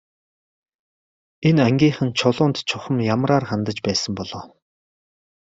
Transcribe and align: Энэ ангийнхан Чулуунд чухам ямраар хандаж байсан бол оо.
Энэ 1.47 1.61
ангийнхан 1.67 2.09
Чулуунд 2.19 2.57
чухам 2.69 2.97
ямраар 3.15 3.43
хандаж 3.49 3.77
байсан 3.87 4.11
бол 4.17 4.31
оо. 4.39 4.45